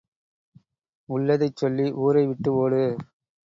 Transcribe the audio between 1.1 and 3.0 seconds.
உள்ளதைச் சொல்லி ஊரை விட்டு ஓடு.